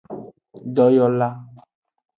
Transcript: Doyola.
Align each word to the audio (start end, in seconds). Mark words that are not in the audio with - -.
Doyola. 0.75 1.29